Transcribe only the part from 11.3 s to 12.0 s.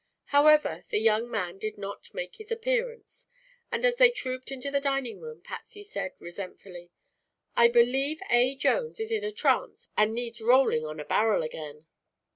again."